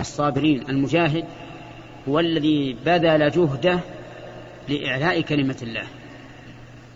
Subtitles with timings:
[0.00, 1.24] الصابرين المجاهد
[2.08, 3.80] هو الذي بذل جهده
[4.68, 5.84] لإعلاء كلمة الله.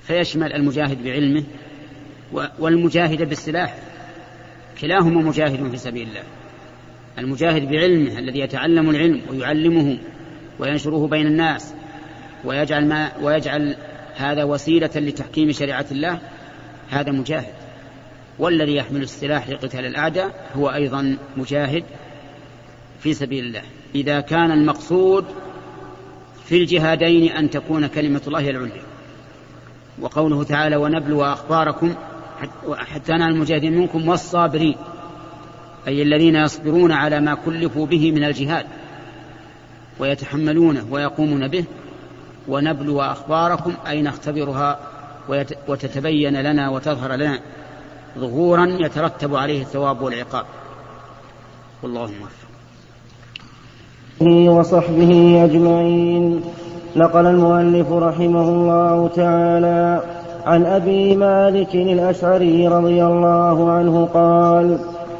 [0.03, 1.45] فيشمل المجاهد بعلمه
[2.59, 3.79] والمجاهد بالسلاح.
[4.81, 6.23] كلاهما مجاهد في سبيل الله.
[7.19, 9.99] المجاهد بعلمه الذي يتعلم العلم ويعلمه
[10.59, 11.75] وينشره بين الناس
[12.45, 13.77] ويجعل ما ويجعل
[14.17, 16.21] هذا وسيلة لتحكيم شريعة الله
[16.91, 17.55] هذا مجاهد.
[18.39, 21.85] والذي يحمل السلاح لقتال الأعداء هو أيضا مجاهد.
[23.01, 23.63] في سبيل الله.
[23.95, 25.25] إذا كان المقصود
[26.45, 28.83] في الجهادين أن تكون كلمة الله العليا.
[30.01, 31.95] وقوله تعالى ونبلو أخباركم
[32.77, 34.77] حتى نال المجاهدين منكم والصابرين
[35.89, 38.67] أي الذين يصبرون على ما كلفوا به من الجهاد
[39.99, 41.65] ويتحملونه ويقومون به.
[42.49, 44.79] ونبلو أخباركم أي نختبرها
[45.69, 47.41] وتتبين لنا وتظهر لنا
[48.19, 50.47] ظهورا يترتب عليه الثواب والعقاب.
[51.83, 52.50] والله موفق.
[54.27, 56.41] وصحبه أجمعين.
[56.97, 60.01] نقل المؤلف رحمه الله تعالى
[60.47, 64.79] عن أبي مالك الأشعري رضي الله عنه قال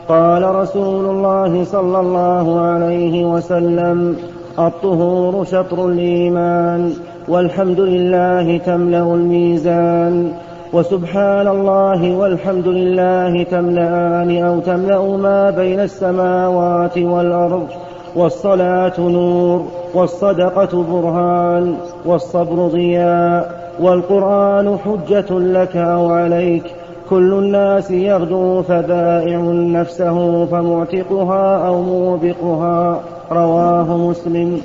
[0.09, 4.17] قال رسول الله صلى الله عليه وسلم
[4.59, 6.93] الطهور شطر الإيمان
[7.29, 10.33] والحمد لله تملأ الميزان.
[10.73, 17.67] وسبحان الله والحمد لله تملأان أو تملأ ما بين السماوات والأرض.
[18.15, 26.65] والصلاة نور والصدقة برهان والصبر ضياء والقرآن حجة لك أو عليك
[27.11, 29.39] كل الناس يغدو فبائع
[29.81, 34.61] نفسه فمعتقها أو موبقها رواه مسلم.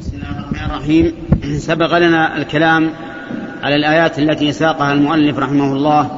[0.00, 1.12] بسم الله الرحمن الرحيم.
[1.58, 2.90] سبق لنا الكلام
[3.62, 6.08] على الآيات التي ساقها المؤلف رحمه الله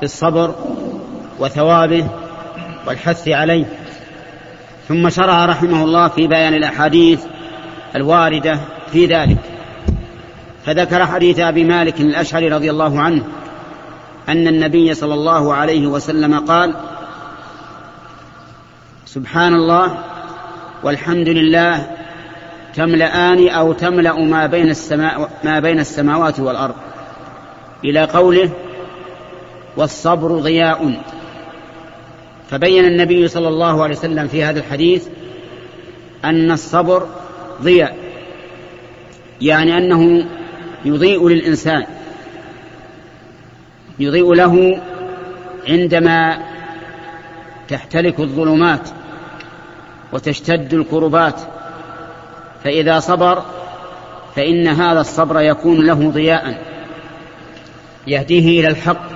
[0.00, 0.50] بالصبر
[1.40, 2.04] وثوابه
[2.88, 3.64] والحث عليه.
[4.88, 7.24] ثم شرع رحمه الله في بيان الأحاديث
[7.96, 8.60] الواردة
[8.92, 9.38] في ذلك.
[10.66, 13.24] فذكر حديث أبي مالك الأشعري رضي الله عنه
[14.28, 16.74] أن النبي صلى الله عليه وسلم قال
[19.06, 19.98] سبحان الله
[20.82, 21.86] والحمد لله
[22.74, 26.74] تملأان أو تملأ ما بين السماء ما بين السماوات والأرض.
[27.84, 28.50] إلى قوله
[29.76, 31.02] والصبر ضياء.
[32.50, 35.06] فبين النبي صلى الله عليه وسلم في هذا الحديث
[36.24, 37.06] أن الصبر
[37.62, 37.96] ضياء
[39.40, 40.26] يعني أنه
[40.84, 41.84] يضيء للإنسان
[43.98, 44.80] يضيء له
[45.68, 46.38] عندما
[47.68, 48.88] تحتلك الظلمات
[50.12, 51.40] وتشتد الكربات
[52.64, 53.42] فإذا صبر
[54.36, 56.62] فإن هذا الصبر يكون له ضياء
[58.06, 59.11] يهديه إلى الحق.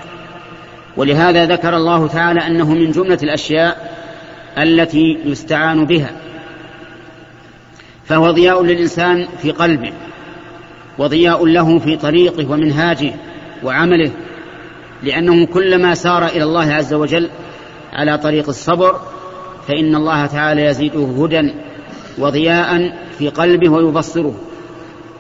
[0.97, 3.97] ولهذا ذكر الله تعالى أنه من جملة الأشياء
[4.59, 6.11] التي يستعان بها
[8.05, 9.93] فهو ضياء للإنسان في قلبه
[10.99, 13.13] وضياء له في طريقه ومنهاجه
[13.63, 14.11] وعمله
[15.03, 17.31] لأنه كلما سار إلى الله عز وجل
[17.93, 19.01] على طريق الصبر
[19.69, 21.53] فإن الله تعالى يزيده هدى
[22.19, 24.35] وضياء في قلبه ويبصره.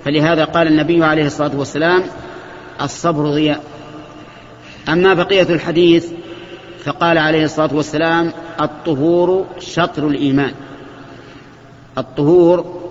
[0.04, 2.03] فلهذا قال النبي عليه الصلاة والسلام
[2.82, 3.75] الصبر ضياء.
[4.88, 6.08] أما بقية الحديث
[6.84, 10.52] فقال عليه الصلاة والسلام الطهور شطر الإيمان.
[11.98, 12.82] الطهور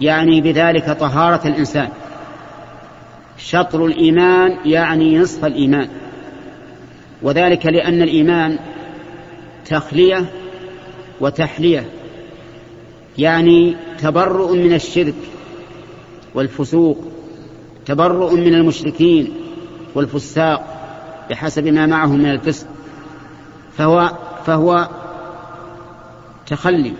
[0.00, 1.88] يعني بذلك طهارة الإنسان.
[3.38, 5.88] شطر الإيمان يعني نصف الإيمان.
[7.22, 8.58] وذلك لأن الإيمان
[9.66, 10.24] تخلية
[11.20, 11.86] وتحلية
[13.18, 15.14] يعني تبرؤ من الشرك
[16.34, 17.04] والفسوق
[17.86, 19.32] تبرؤ من المشركين
[19.94, 20.75] والفساق.
[21.30, 22.66] بحسب ما معه من الفسق
[23.76, 24.10] فهو
[24.46, 24.88] فهو
[26.46, 26.92] تخلي.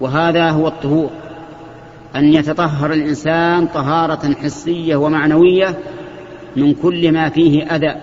[0.00, 1.10] وهذا هو الطهور.
[2.16, 5.78] أن يتطهر الإنسان طهارة حسية ومعنوية
[6.56, 8.00] من كل ما فيه أذى.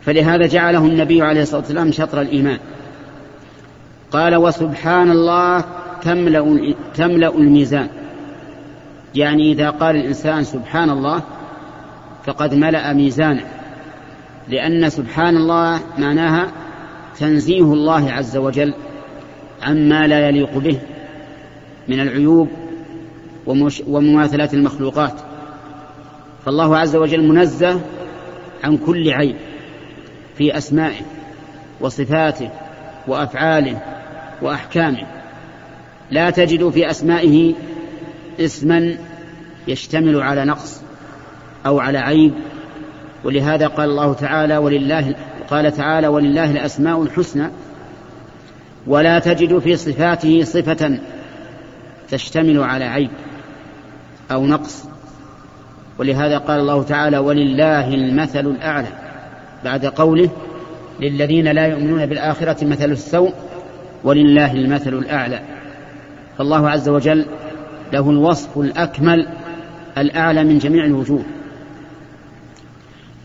[0.00, 2.58] فلهذا جعله النبي عليه الصلاة والسلام شطر الإيمان.
[4.10, 5.64] قال وسبحان الله
[6.02, 7.88] تملأ, تملأ الميزان.
[9.14, 11.22] يعني إذا قال الإنسان سبحان الله
[12.24, 13.44] فقد ملأ ميزانه
[14.48, 16.52] لأن سبحان الله معناها
[17.18, 18.74] تنزيه الله عز وجل
[19.62, 20.78] عما لا يليق به
[21.88, 22.48] من العيوب
[23.86, 25.20] ومماثلات المخلوقات.
[26.44, 27.80] فالله عز وجل منزه
[28.64, 29.36] عن كل عيب
[30.38, 31.02] في أسمائه
[31.80, 32.50] وصفاته
[33.08, 33.80] وأفعاله
[34.42, 35.06] وأحكامه.
[36.10, 37.54] لا تجد في أسمائه
[38.40, 38.96] اسما
[39.68, 40.82] يشتمل على نقص.
[41.66, 42.32] أو على عيب
[43.24, 45.14] ولهذا قال الله تعالى ولله
[45.50, 47.48] قال تعالى ولله الأسماء الحسنى.
[48.86, 50.98] ولا تجد في صفاته صفة
[52.10, 53.10] تشتمل على عيب
[54.30, 54.84] أو نقص.
[55.98, 58.88] ولهذا قال الله تعالى ولله المثل الأعلى.
[59.64, 60.30] بعد قوله
[61.00, 63.32] للذين لا يؤمنون بالآخرة مثل السوء
[64.04, 65.40] ولله المثل الأعلى.
[66.38, 67.26] فالله عز وجل
[67.92, 69.28] له الوصف الأكمل
[69.98, 71.24] الأعلى من جميع الوجوه.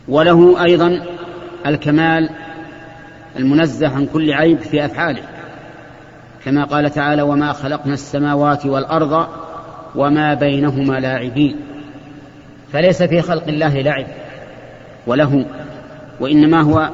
[0.07, 1.03] وله أيضا
[1.65, 2.29] الكمال
[3.39, 5.21] المنزه عن كل عيب في أفعاله
[6.45, 9.27] كما قال تعالى وما خلقنا السماوات والأرض
[9.95, 11.55] وما بينهما لاعبين
[12.73, 14.05] فليس في خلق الله لعب
[15.07, 15.45] وله
[16.19, 16.89] وإنما هو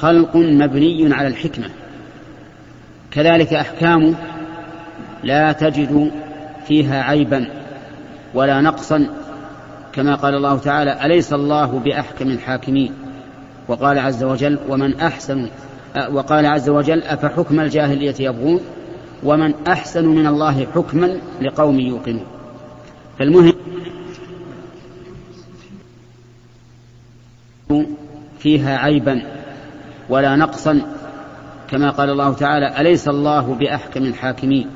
[0.00, 1.66] خلق مبني على الحكمة.
[3.10, 4.14] كذلك أحكامه
[5.22, 6.10] لا تجد
[6.66, 7.48] فيها عيبا
[8.34, 9.06] ولا نقصا
[9.94, 12.92] كما قال الله تعالى أليس الله بأحكم الحاكمين؟
[13.68, 15.48] وقال عز وجل ومن أحسن
[16.10, 18.60] وقال عز وجل أفحكم الجاهلية يبغون؟
[19.22, 22.26] ومن أحسن من الله حكما لقوم يوقنون.
[23.18, 23.52] فالمهم
[28.38, 29.22] فيها عيبا
[30.08, 30.80] ولا نقصا
[31.70, 34.70] كما قال الله تعالى أليس الله بأحكم الحاكمين؟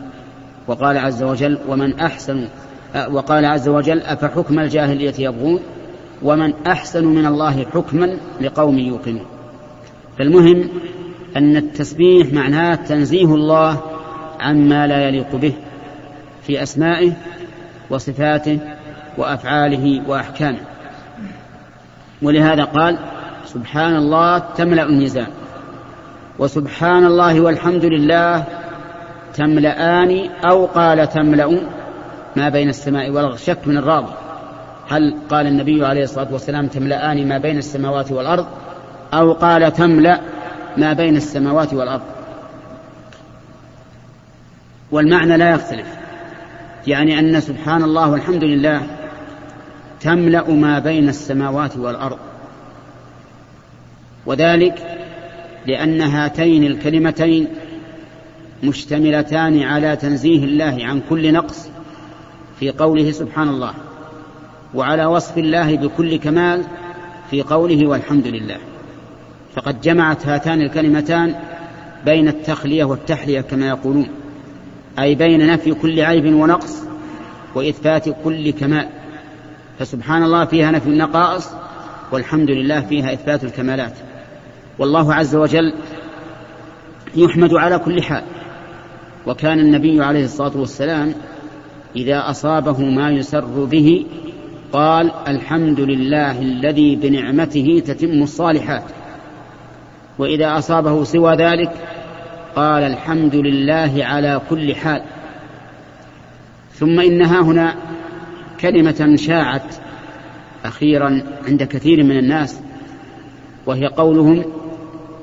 [0.67, 2.49] وقال عز وجل ومن أحسن
[3.11, 5.61] وقال عز وجل أفحكم الجاهلية يبغون؟
[6.23, 9.27] ومن أحسن من الله حكما لقوم يوقنون.
[10.19, 10.69] فالمهم
[11.37, 13.83] أن التسبيح معناه تنزيه الله
[14.41, 15.53] عما لا يليق به
[16.43, 17.13] في أسمائه
[17.91, 18.59] وصفاته
[19.19, 20.61] وأفعاله وأحكامه.
[22.23, 22.99] ولهذا قال
[23.47, 25.27] سبحان الله تملأ الميزان
[26.39, 28.45] وسبحان الله والحمد لله
[29.35, 31.61] تملأان أو قال تملأ
[32.37, 34.15] ما بين السماء والأرض شك من الراوي
[34.89, 38.47] هل قال النبي عليه الصلاة والسلام تملأان ما بين السماوات والأرض؟
[39.15, 40.21] أو قال تملأ
[40.77, 42.03] ما بين السماوات والأرض؟
[44.91, 45.87] والمعنى لا يختلف.
[46.87, 48.87] يعني أن سبحان الله والحمد لله
[50.01, 52.19] تملأ ما بين السماوات والأرض.
[54.27, 54.99] وذلك
[55.67, 57.49] لأن هاتين الكلمتين
[58.63, 61.69] مشتملتان على تنزيه الله عن كل نقص.
[62.61, 63.75] في قوله سبحان الله
[64.75, 66.65] وعلى وصف الله بكل كمال
[67.31, 68.57] في قوله والحمد لله.
[69.55, 71.35] فقد جمعت هاتان الكلمتان
[72.05, 74.09] بين التخلية والتحلية كما يقولون
[74.99, 76.83] أي بين نفي كل عيب ونقص
[77.55, 78.89] وإثبات كل كمال.
[79.79, 81.51] فسبحان الله فيها نفي النقائص
[82.13, 83.93] والحمد لله فيها إثبات الكمالات.
[84.79, 85.75] والله عز وجل
[87.17, 88.23] يحمد على كل حال.
[89.27, 91.15] وكان النبي عليه الصلاة والسلام
[91.97, 94.07] إذا أصابه ما يسر به
[94.73, 98.85] قال الحمد لله الذي بنعمته تتم الصالحات.
[100.19, 101.71] وإذا أصابه سوى ذلك
[102.57, 105.03] قال الحمد لله على كل حال.
[106.73, 107.75] ثم انها هنا
[108.61, 109.75] كلمة شاعت
[110.65, 112.61] أخيرا عند كثير من الناس
[113.67, 114.45] وهي قولهم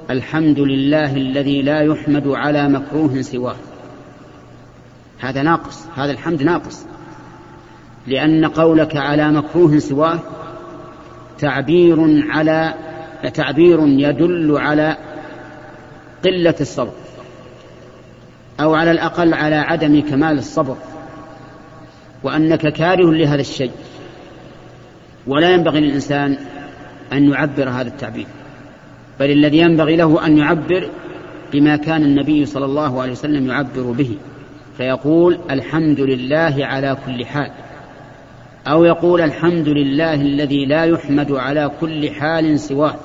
[0.09, 3.55] الحمد لله الذي لا يحمد على مكروه سواه.
[5.19, 6.85] هذا ناقص هذا الحمد ناقص.
[8.07, 10.19] لأن قولك على مكروه سواه
[11.39, 12.73] تعبير على
[13.33, 14.97] تعبير يدل على
[16.25, 16.93] قلة الصبر
[18.59, 20.77] أو على الأقل على عدم كمال الصبر
[22.23, 23.71] وأنك كاره لهذا الشيء.
[25.27, 26.37] ولا ينبغي للإنسان
[27.13, 28.27] أن يعبر هذا التعبير
[29.19, 30.89] بل الذي ينبغي له أن يعبر
[31.53, 34.17] بما كان النبي صلى الله عليه وسلم يعبر به.
[34.77, 37.51] فيقول الحمد لله على كل حال.
[38.67, 42.95] أو يقول الحمد لله الذي لا يحمد على كل حال سواه.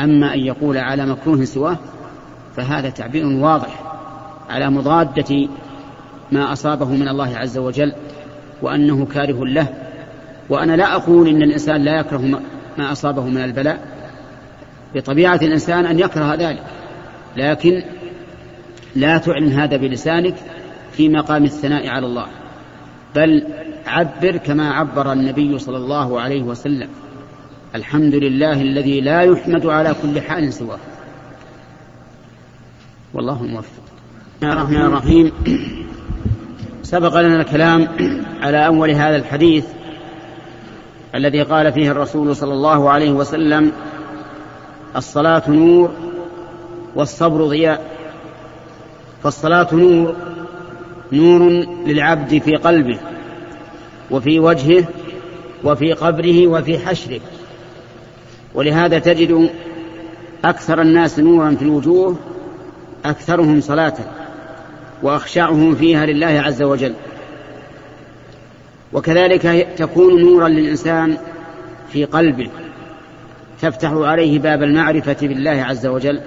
[0.00, 1.78] أما أن يقول على مكروه سواه
[2.56, 3.82] فهذا تعبير واضح
[4.50, 5.48] على مضادة
[6.32, 7.92] ما أصابه من الله عز وجل
[8.62, 9.68] وأنه كاره له.
[10.48, 12.40] وأنا لا أقول إن الإنسان لا يكره
[12.78, 13.78] ما أصابه من البلاء.
[14.94, 16.62] بطبيعة الإنسان أن يكره ذلك.
[17.36, 17.82] لكن
[18.96, 20.34] لا تعلن هذا بلسانك
[20.92, 22.26] في مقام الثناء على الله.
[23.16, 23.46] بل
[23.86, 26.88] عبر كما عبر النبي صلى الله عليه وسلم.
[27.74, 30.78] الحمد لله الذي لا يحمد على كل حال سواه.
[33.14, 33.82] والله الموفق
[34.40, 35.32] بسم الله الرحمن الرحيم
[36.82, 37.88] سبق لنا الكلام
[38.40, 39.66] على أول هذا الحديث
[41.14, 43.72] الذي قال فيه الرسول صلى الله عليه وسلم
[44.96, 45.90] الصلاة نور
[46.94, 47.97] والصبر ضياء.
[49.22, 50.16] فالصلاة نور
[51.12, 52.98] نور للعبد في قلبه
[54.10, 54.84] وفي وجهه
[55.64, 57.20] وفي قبره وفي حشره.
[58.54, 59.50] ولهذا تجد
[60.44, 62.16] أكثر الناس نورا في الوجوه
[63.04, 63.94] أكثرهم صلاة
[65.02, 66.94] وأخشعهم فيها لله عز وجل.
[68.92, 71.16] وكذلك تكون نورا للإنسان
[71.92, 72.50] في قلبه
[73.62, 76.20] تفتح عليه باب المعرفة بالله عز وجل.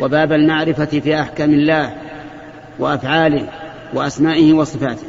[0.00, 1.94] وباب المعرفة في أحكام الله
[2.78, 3.48] وأفعاله
[3.94, 5.06] وأسمائه وصفاته.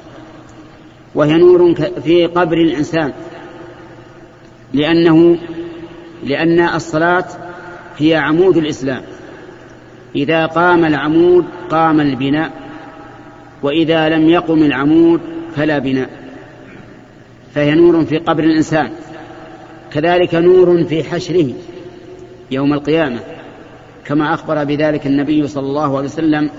[1.16, 3.14] وهي نور في قبر الإنسان.
[4.74, 5.38] لأنه
[6.24, 7.26] لأن الصلاة
[7.98, 9.02] هي عمود الإسلام.
[10.16, 12.52] إذا قام العمود قام البناء
[13.64, 15.22] وإذا لم يقم العمود
[15.56, 16.10] فلا بناء.
[17.56, 18.92] فهي نور في قبر الإنسان.
[19.94, 21.54] كذلك نور في حشره
[22.52, 23.20] يوم القيامة.
[24.06, 26.50] كما أخبر بذلك النبي صلى الله عليه وسلم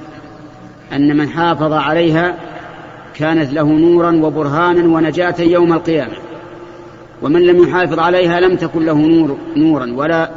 [0.92, 2.36] أن من حافظ عليها
[3.14, 6.16] كانت له نورا وبرهانا ونجاة يوم القيامة.
[7.22, 10.30] ومن لم يحافظ عليها لم تكن له نور نورا ولا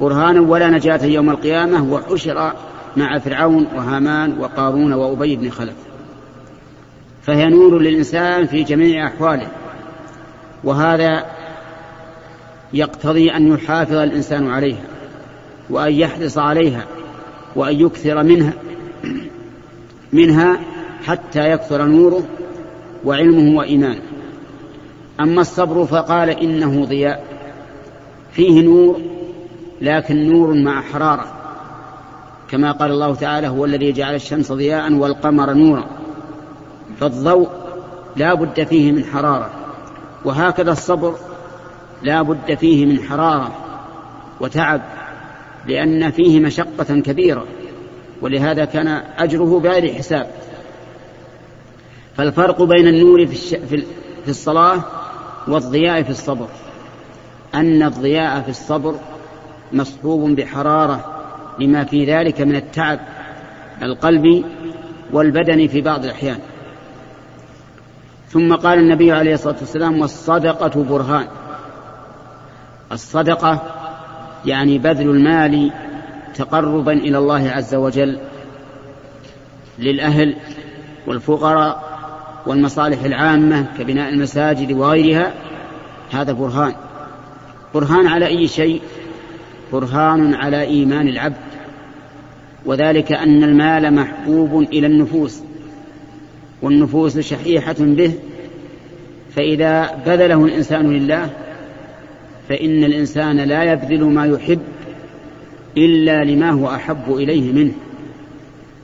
[0.00, 2.52] برهانا ولا نجاة يوم القيامة وحشر
[2.96, 5.74] مع فرعون وهامان وقارون وأبي بن خلف.
[7.22, 9.48] فهي نور للإنسان في جميع أحواله.
[10.64, 11.24] وهذا
[12.72, 14.89] يقتضي أن يحافظ الإنسان عليها.
[15.70, 16.86] وأن يحرص عليها
[17.56, 18.52] وأن يكثر منها
[20.12, 20.60] منها
[21.04, 22.22] حتى يكثر نوره
[23.04, 24.02] وعلمه وإيمانه.
[25.20, 27.24] أما الصبر فقال إنه ضياء.
[28.32, 29.00] فيه نور
[29.80, 31.32] لكن نور مع حرارة
[32.50, 35.84] كما قال الله تعالى هو الذي جعل الشمس ضياء والقمر نورا.
[37.00, 37.48] فالضوء
[38.16, 39.50] لا بد فيه من حرارة.
[40.24, 41.14] وهكذا الصبر
[42.02, 43.50] لا بد فيه من حرارة
[44.40, 44.99] وتعب.
[45.70, 47.46] لأن فيه مشقة كبيرة
[48.20, 50.30] ولهذا كان أجره بغير حساب.
[52.16, 53.58] فالفرق بين النور في,
[54.24, 54.84] في الصلاة
[55.48, 56.46] والضياء في الصبر.
[57.54, 58.94] أن الضياء في الصبر
[59.72, 61.22] مصحوب بحرارة
[61.58, 63.00] لما في ذلك من التعب
[63.82, 64.44] القلبي
[65.12, 66.38] والبدني في بعض الأحيان.
[68.28, 71.26] ثم قال النبي عليه الصلاة والسلام والصدقة برهان.
[72.92, 73.79] الصدقة
[74.46, 75.70] يعني بذل المال
[76.34, 78.18] تقربا إلى الله عز وجل
[79.78, 80.36] للأهل
[81.06, 81.90] والفقراء
[82.46, 85.32] والمصالح العامة كبناء المساجد وغيرها
[86.12, 86.74] هذا برهان.
[87.74, 88.80] برهان على أي شيء؟
[89.72, 91.50] برهان على إيمان العبد.
[92.66, 95.42] وذلك أن المال محبوب إلى النفوس
[96.62, 98.12] والنفوس شحيحة به
[99.36, 101.30] فإذا بذله الإنسان لله
[102.50, 104.60] فإن الإنسان لا يبذل ما يحب
[105.76, 107.72] إلا لما هو أحب إليه منه.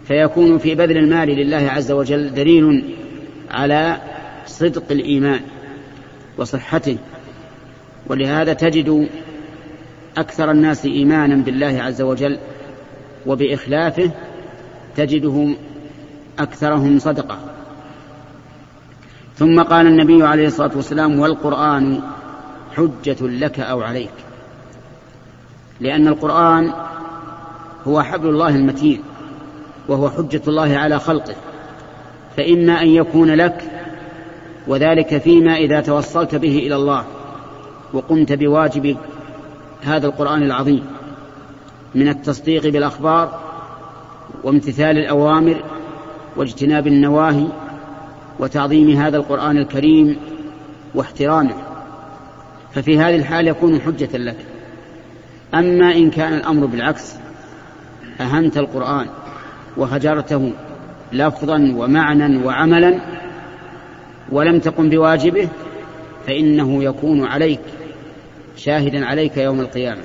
[0.04, 2.84] فيكون في بذل المال لله عز وجل دليل
[3.50, 3.96] على
[4.46, 5.40] صدق الإيمان
[6.38, 6.98] وصحته.
[8.06, 9.08] ولهذا تجد
[10.16, 12.38] أكثر الناس إيمانا بالله عز وجل
[13.26, 14.10] وبإخلافه
[14.96, 15.56] تجدهم
[16.38, 17.38] أكثرهم صدقة.
[19.36, 22.00] ثم قال النبي عليه الصلاة والسلام والقرآن
[22.76, 24.10] حجة لك أو عليك.
[25.80, 26.72] لأن القرآن
[27.86, 29.02] هو حبل الله المتين
[29.88, 31.34] وهو حجة الله على خلقه.
[32.36, 33.62] فإما أن يكون لك
[34.66, 37.04] وذلك فيما إذا توصلت به إلى الله
[37.92, 38.96] وقمت بواجب
[39.82, 40.86] هذا القرآن العظيم
[41.94, 43.40] من التصديق بالأخبار
[44.44, 45.62] وامتثال الأوامر
[46.36, 47.46] واجتناب النواهي
[48.38, 50.16] وتعظيم هذا القرآن الكريم
[50.94, 51.65] واحترامه.
[52.76, 54.36] ففي هذه الحال يكون حجة لك.
[55.54, 57.14] أما إن كان الأمر بالعكس
[58.20, 59.06] أهنت القرآن
[59.76, 60.52] وهجرته
[61.12, 63.00] لفظا ومعنى وعملا
[64.32, 65.48] ولم تقم بواجبه
[66.26, 67.60] فإنه يكون عليك
[68.56, 70.02] شاهدا عليك يوم القيامة.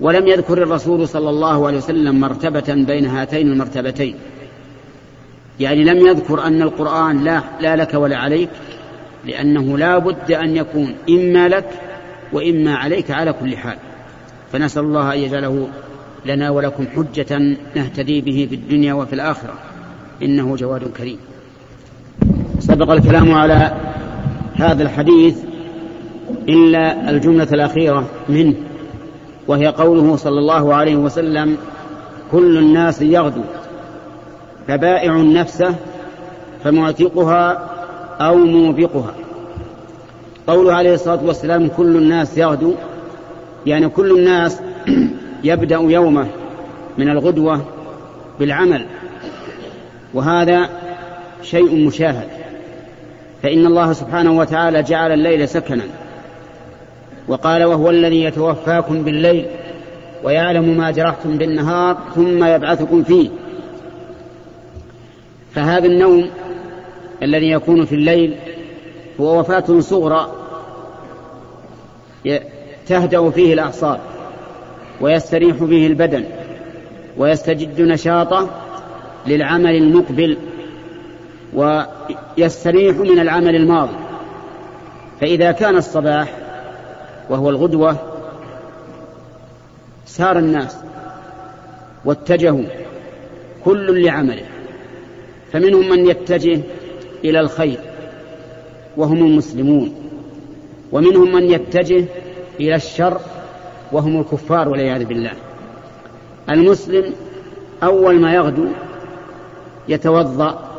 [0.00, 4.14] ولم يذكر الرسول صلى الله عليه وسلم مرتبة بين هاتين المرتبتين.
[5.60, 8.50] يعني لم يذكر أن القرآن لا, لا لك ولا عليك
[9.26, 11.68] لأنه لا بد أن يكون إما لك
[12.32, 13.76] وإما عليك على كل حال.
[14.52, 15.68] فنسأل الله أن يجعله
[16.26, 19.54] لنا ولكم حجة نهتدي به في الدنيا وفي الآخرة.
[20.22, 21.18] إنه جواد كريم.
[22.58, 23.72] سبق الكلام على
[24.54, 25.36] هذا الحديث
[26.48, 28.54] إلا الجملة الأخيرة منه
[29.48, 31.56] وهي قوله صلى الله عليه وسلم
[32.32, 33.42] كل الناس يغدو
[34.68, 35.74] فبائع نفسه
[36.64, 37.70] فمعتقها
[38.20, 39.14] أو موبقها.
[40.46, 42.74] قوله عليه الصلاة والسلام كل الناس يغدو
[43.66, 44.60] يعني كل الناس
[45.44, 46.26] يبدأ يومه
[46.98, 47.60] من الغدوة
[48.38, 48.86] بالعمل.
[50.14, 50.68] وهذا
[51.42, 52.28] شيء مشاهد.
[53.42, 55.84] فإن الله سبحانه وتعالى جعل الليل سكنا.
[57.28, 59.46] وقال وهو الذي يتوفاكم بالليل
[60.24, 63.28] ويعلم ما جرحتم بالنهار ثم يبعثكم فيه.
[65.54, 66.30] فهذا النوم
[67.22, 68.36] الذي يكون في الليل
[69.20, 70.32] هو وفاة صغرى
[72.86, 74.00] تهدأ فيه الأعصاب
[75.00, 76.24] ويستريح فيه البدن
[77.16, 78.50] ويستجد نشاطه
[79.26, 80.36] للعمل المقبل
[81.54, 83.96] ويستريح من العمل الماضي.
[85.20, 86.36] فإذا كان الصباح
[87.30, 87.96] وهو الغدوة
[90.06, 90.76] سار الناس
[92.04, 92.64] واتجهوا
[93.64, 94.44] كل لعمله
[95.52, 96.60] فمنهم من يتجه
[97.24, 97.78] إلى الخير
[98.96, 99.94] وهم المسلمون
[100.92, 102.04] ومنهم من يتجه
[102.60, 103.20] إلى الشر
[103.92, 105.32] وهم الكفار والعياذ بالله.
[106.50, 107.12] المسلم
[107.82, 108.66] أول ما يغدو
[109.88, 110.70] يتوضأ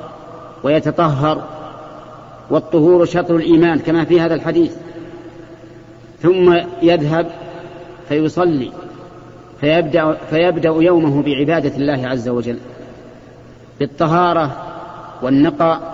[0.63, 1.43] ويتطهر
[2.49, 4.75] والطهور شطر الإيمان كما في هذا الحديث.
[6.21, 7.31] ثم يذهب
[8.09, 8.71] فيصلي
[9.61, 12.57] فيبدأ, فيبدأ يومه بعبادة الله عز وجل
[13.79, 14.57] بالطهارة
[15.21, 15.90] والنقاء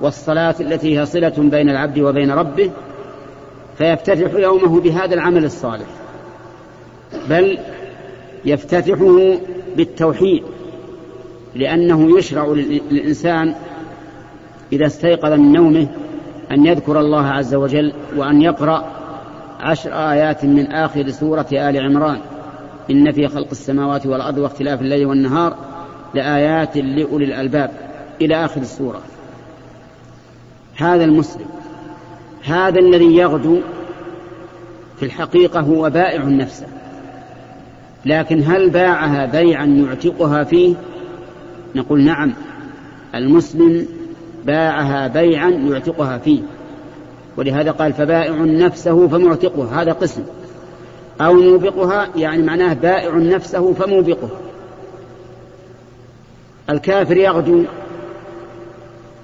[0.00, 2.70] والصلاة التي هي صلة بين العبد وبين ربه
[3.78, 5.86] فيفتتح يومه بهذا العمل الصالح.
[7.30, 7.58] بل
[8.44, 9.38] يفتتحه
[9.76, 10.42] بالتوحيد
[11.54, 13.54] لأنه يشرع للإنسان
[14.72, 15.86] إذا استيقظ من نومه
[16.50, 18.84] أن يذكر الله عز وجل وأن يقرأ
[19.60, 22.18] عشر آيات من آخر سورة آل عمران.
[22.90, 25.56] إن في خلق السماوات والأرض واختلاف الليل والنهار
[26.14, 27.70] لآيات لأولي الألباب.
[28.20, 29.00] إلى آخر السورة.
[30.78, 31.46] هذا المسلم
[32.44, 33.60] هذا الذي يغدو
[34.96, 36.66] في الحقيقة هو بائع نفسه
[38.06, 40.74] لكن هل باعها بيعا يعتقها فيه؟
[41.74, 42.32] نقول نعم
[43.14, 43.86] المسلم
[44.44, 46.40] باعها بيعا يعتقها فيه.
[47.36, 50.22] ولهذا قال فبائع نفسه فمعتقها هذا قسم.
[51.20, 54.28] أو موبقها يعني معناه بائع نفسه فموبقه.
[56.70, 57.64] الكافر يغدو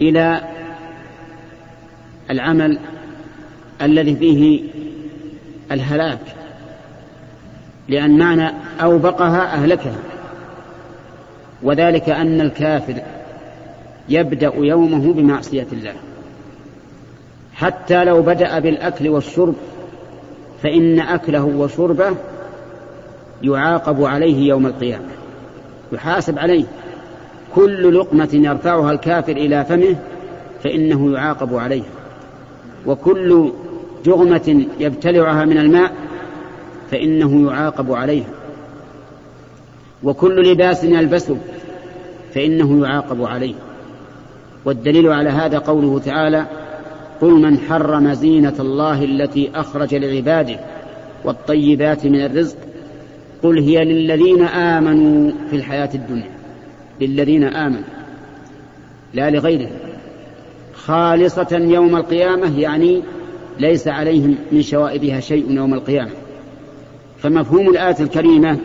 [0.02, 0.53] إلى
[2.30, 2.78] العمل
[3.82, 4.62] الذي فيه
[5.72, 6.34] الهلاك
[7.88, 9.98] لأن معنى أوبقها أهلكها
[11.62, 12.94] وذلك أن الكافر
[14.08, 15.94] يبدأ يومه بمعصية الله.
[17.54, 19.54] حتى لو بدأ بالأكل والشرب
[20.62, 22.16] فإن أكله وشربه
[23.42, 25.08] يعاقب عليه يوم القيامة
[25.92, 26.64] يحاسب عليه.
[27.54, 29.96] كل لقمة يرفعها الكافر إلى فمه
[30.64, 32.03] فإنه يعاقب عليها.
[32.86, 33.52] وكل
[34.04, 35.92] جغمة يبتلعها من الماء
[36.90, 38.28] فإنه يعاقب عليها.
[40.02, 41.36] وكل لباس يلبسه
[42.34, 43.54] فإنه يعاقب عليه.
[44.64, 46.46] والدليل على هذا قوله تعالى
[47.20, 50.60] قل من حرم زينة الله التي أخرج لعباده
[51.24, 52.56] والطيبات من الرزق
[53.42, 56.30] قل هي للذين آمنوا في الحياة الدنيا
[57.00, 57.88] للذين آمنوا
[59.14, 59.83] لا لغيرهم.
[60.76, 63.02] خالصة يوم القيامة يعني
[63.58, 66.10] ليس عليهم من شوائبها شيء يوم القيامة.
[67.18, 68.58] فمفهوم الآية الكريمة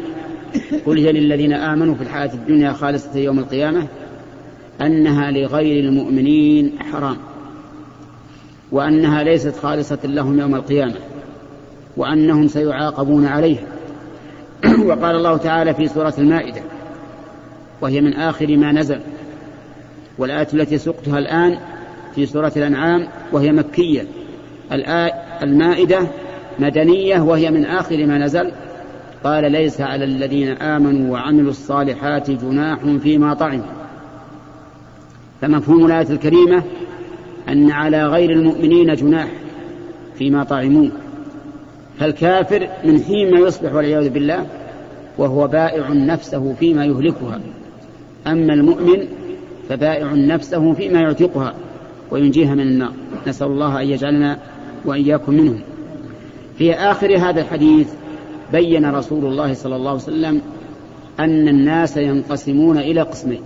[0.85, 3.87] قل هي للذين آمنوا في الحياة الدنيا خالصة يوم القيامة
[4.81, 7.17] أنها لغير المؤمنين حرام
[8.71, 10.95] وأنها ليست خالصة لهم يوم القيامة
[11.97, 13.63] وأنهم سيعاقبون عليها.
[14.87, 16.61] وقال الله تعالى في سورة المائدة
[17.81, 18.99] وهي من آخر ما نزل
[20.17, 21.59] والآية التي سقتها الآن
[22.15, 24.05] في سورة الأنعام وهي مكية.
[25.43, 25.99] المائدة
[26.59, 28.51] مدنية وهي من آخر ما نزل.
[29.23, 33.65] قال ليس على الذين آمنوا وعملوا الصالحات جناح فيما طعموا
[35.41, 36.63] فمفهوم الآية الكريمة
[37.49, 39.27] أن على غير المؤمنين جناح
[40.15, 40.89] فيما طعموه
[41.99, 44.45] فالكافر من حين ما يصبح والعياذ بالله
[45.17, 47.39] وهو بائع نفسه فيما يهلكها.
[48.27, 49.07] أما المؤمن
[49.69, 51.53] فبائع نفسه فيما يعتقها.
[52.11, 52.91] وينجيها من النار.
[53.27, 54.39] نسأل الله أن يجعلنا
[54.85, 55.59] وإياكم منهم.
[56.57, 57.87] في آخر هذا الحديث
[58.51, 60.41] بين رسول الله صلى الله عليه وسلم
[61.19, 63.41] أن الناس ينقسمون إلى قسمين.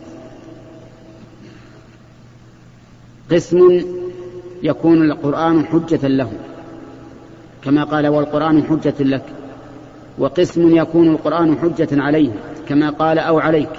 [3.31, 3.81] قسم
[4.63, 6.31] يكون القرآن حجة له
[7.63, 9.25] كما قال والقرآن حجة لك.
[10.19, 12.29] وقسم يكون القرآن حجة عليه
[12.69, 13.69] كما قال أو عليك.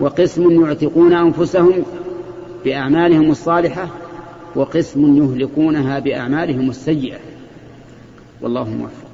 [0.00, 1.84] وقسم يعتقون أنفسهم
[2.64, 3.88] بأعمالهم الصالحة
[4.54, 7.18] وقسم يهلكونها بأعمالهم السيئة.
[8.42, 9.10] والله موفق.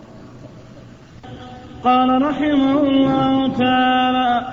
[1.84, 4.46] قال رحمه الله تعالى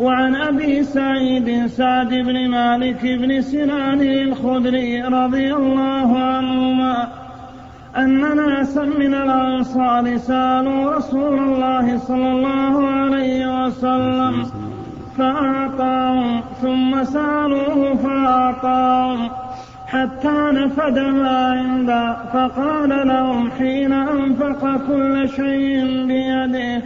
[0.00, 7.08] وعن أبي سعيد سعد بن مالك بن سنان الخدري رضي الله عنهما
[7.96, 14.46] أن ناسا من الأنصار سألوا رسول الله صلى الله عليه وسلم
[15.18, 19.30] فأعطاهم ثم سألوه فأعطاهم.
[19.86, 26.82] حتى نفد ما عنده فقال لهم حين أنفق كل شيء بيده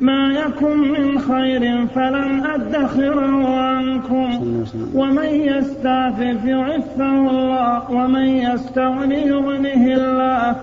[0.00, 4.64] ما يكن من خير فلن أدخره عنكم.
[4.94, 10.56] ومن يستعفف يعفه الله ومن يستغني يغنه الله.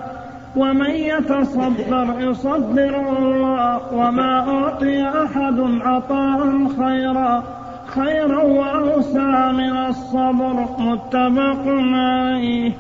[0.55, 7.43] ومن يتصبر يصبره الله وما أعطي أحد عطاء خيرا
[7.87, 10.65] خيرا وأوسع من الصبر.
[10.79, 12.71] متفق عليه.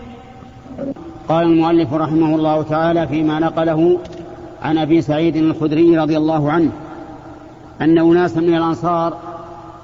[1.29, 3.97] قال المؤلف رحمه الله تعالى فيما نقله
[4.61, 6.71] عن أبي سعيد الخدري رضي الله عنه
[7.81, 9.17] أن أناسا من الأنصار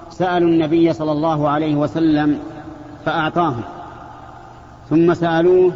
[0.10, 2.39] سألوا النبي صلى الله عليه وسلم
[3.06, 3.63] فأعطاهم
[4.89, 5.71] ثم سألوه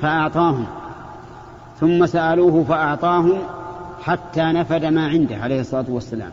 [0.00, 0.66] فأعطاهم.
[1.80, 3.38] ثم سألوه فأعطاهم
[4.02, 6.30] حتى نفد ما عنده عليه الصلاة والسلام.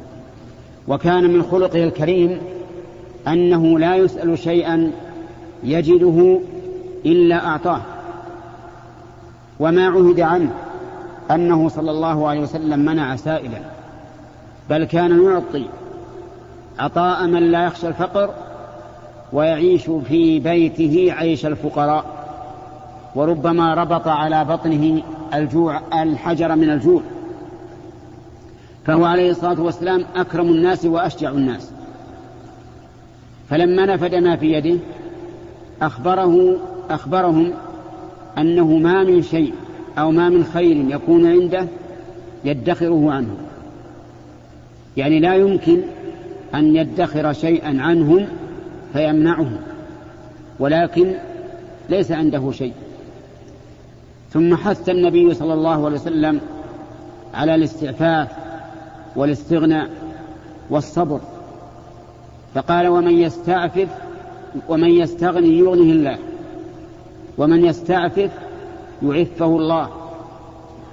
[0.87, 2.41] وكان من خلقه الكريم
[3.27, 4.91] أنه لا يسأل شيئا
[5.63, 6.39] يجده
[7.05, 7.81] إلا أعطاه.
[9.59, 10.51] وما عهد عنه
[11.31, 13.59] أنه صلى الله عليه وسلم منع سائلا.
[14.69, 15.65] بل كان يعطي
[16.79, 18.29] عطاء من لا يخشى الفقر
[19.33, 22.05] ويعيش في بيته عيش الفقراء.
[23.15, 25.01] وربما ربط على بطنه
[25.33, 27.01] الجوع الحجر من الجوع.
[28.85, 31.71] فهو عليه الصلاة والسلام أكرم الناس وأشجع الناس.
[33.49, 34.79] فلما نفد ما في يده
[35.81, 36.57] أخبره
[36.89, 37.51] أخبرهم
[38.37, 39.53] أنه ما من شيء
[39.97, 41.67] أو ما من خير يكون عنده
[42.45, 43.35] يدخره عنه.
[44.97, 45.81] يعني لا يمكن
[46.55, 48.27] أن يدخر شيئا عنهم
[48.93, 49.49] فيمنعه
[50.59, 51.13] ولكن
[51.89, 52.73] ليس عنده شيء.
[54.35, 56.41] ثم حث النبي صلى الله عليه وسلم
[57.33, 58.27] على الاستعفاف
[59.15, 59.89] والاستغناء
[60.69, 61.19] والصبر.
[62.55, 63.87] فقال ومن يستعفف
[64.69, 66.17] ومن يستغني يغنه الله.
[67.37, 68.31] ومن يستعفف
[69.03, 69.89] يعفه الله.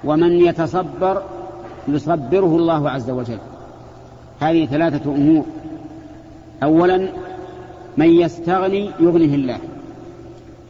[0.03, 1.21] ومن يتصبر
[1.87, 3.39] يصبره الله عز وجل.
[4.39, 5.45] هذه ثلاثة أمور.
[6.63, 7.09] أولا
[7.97, 9.59] من يستغني يغنه الله.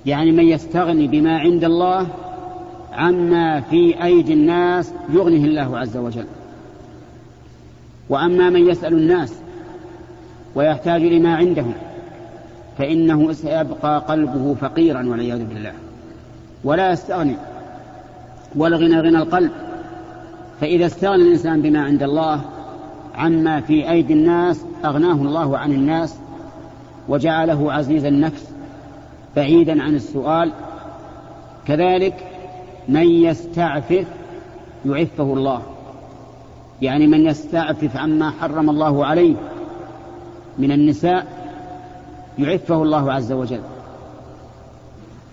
[0.05, 2.07] يعني من يستغني بما عند الله
[2.93, 6.25] عما في أيدي الناس يغنه الله عز وجل.
[8.09, 9.33] وأما من يسأل الناس
[10.55, 11.73] ويحتاج لما عندهم
[12.77, 15.73] فإنه سيبقى قلبه فقيرا والعياذ بالله.
[16.63, 17.35] ولا يستغني
[18.55, 19.51] والغنى غنى القلب.
[20.61, 22.41] فإذا استغنى الإنسان بما عند الله
[23.15, 26.15] عما في أيدي الناس أغناه الله عن الناس
[27.09, 28.51] وجعله عزيز النفس
[29.35, 30.51] بعيدا عن السؤال
[31.67, 32.32] كذلك
[32.89, 34.05] من يستعفف
[34.85, 35.61] يعفه الله.
[36.81, 39.35] يعني من يستعفف عما حرم الله عليه
[40.57, 41.27] من النساء
[42.39, 43.61] يعفه الله عز وجل.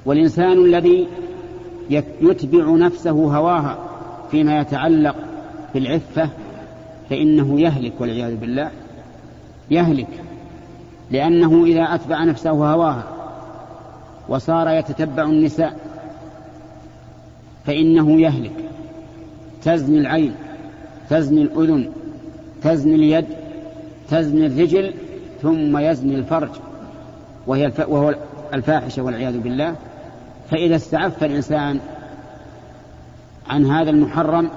[0.07, 1.09] والإنسان الذي
[2.21, 3.79] يتبع نفسه هواها
[4.31, 5.17] فيما يتعلق
[5.75, 6.29] بالعفة
[7.11, 8.71] فإنه يهلك والعياذ بالله
[9.71, 10.25] يهلك
[11.11, 13.05] لأنه إذا أتبع نفسه هواها
[14.29, 15.90] وصار يتتبع النساء
[17.67, 18.53] فإنه يهلك.
[19.63, 20.35] تزني العين
[21.11, 21.91] تزني الأذن
[22.63, 23.25] تزني اليد
[24.09, 24.95] تزني الرجل
[25.43, 26.49] ثم يزني الفرج
[27.47, 27.89] وهي الف...
[27.89, 28.15] وهو
[28.55, 29.75] الفاحشة والعياذ بالله.
[30.51, 31.81] فإذا استعف الإنسان
[33.51, 34.51] عن هذا المحرم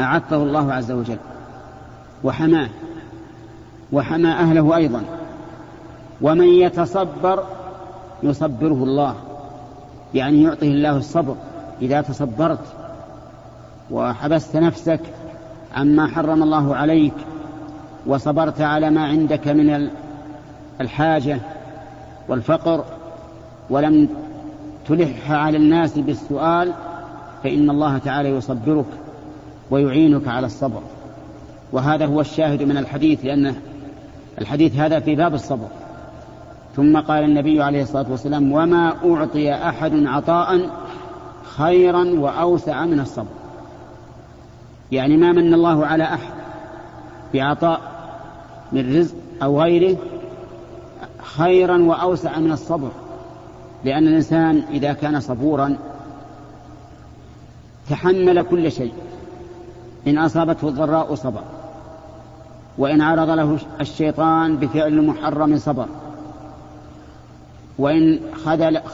[0.00, 1.18] أعفه الله عز وجل
[2.24, 2.68] وحماه
[3.92, 5.02] وحمى أهله أيضا.
[6.20, 7.44] ومن يتصبر
[8.22, 9.14] يصبره الله
[10.14, 11.36] يعني يعطيه الله الصبر.
[11.82, 12.64] إذا تصبرت
[13.90, 15.00] وحبست نفسك
[15.74, 17.14] عما حرم الله عليك
[18.06, 19.88] وصبرت على ما عندك من
[20.80, 21.40] الحاجة
[22.28, 22.84] والفقر
[23.70, 24.08] ولم
[24.88, 26.72] تلح على الناس بالسؤال
[27.42, 28.86] فإن الله تعالى يصبرك
[29.70, 30.80] ويعينك على الصبر.
[31.72, 33.54] وهذا هو الشاهد من الحديث لأن
[34.40, 35.68] الحديث هذا في باب الصبر.
[36.76, 40.70] ثم قال النبي عليه الصلاة والسلام وما أعطي أحد عطاء
[41.56, 43.28] خيرا وأوسع من الصبر.
[44.92, 46.32] يعني ما من الله على أحد
[47.34, 47.80] بعطاء
[48.72, 49.96] من رزق أو غيره
[51.22, 52.90] خيرا وأوسع من الصبر.
[53.84, 55.76] لأن الإنسان إذا كان صبورا
[57.90, 58.92] تحمل كل شيء.
[60.06, 61.42] إن أصابته الضراء صبر.
[62.78, 65.86] وإن عرض له الشيطان بفعل محرم صبر.
[67.78, 68.20] وإن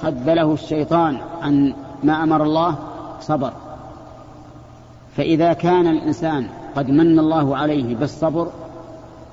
[0.02, 2.78] خذله الشيطان عن ما أمر الله
[3.20, 3.52] صبر.
[5.16, 8.48] فإذا كان الإنسان قد من الله عليه بالصبر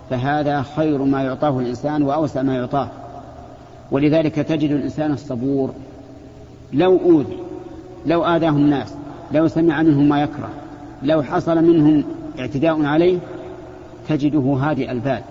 [0.09, 2.87] فهذا خير ما يعطاه الإنسان وأوسع ما يعطاه.
[3.91, 5.73] ولذلك تجد الإنسان الصبور.
[6.73, 7.37] لو أوذي
[8.05, 8.93] لو آذاه الناس
[9.31, 10.49] لو سمع منهم ما يكره
[11.03, 12.03] لو حصل منهم
[12.39, 13.19] اعتداء عليه
[14.09, 15.21] تجده هادئ البال.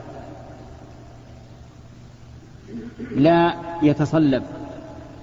[3.17, 4.43] لا يتصلب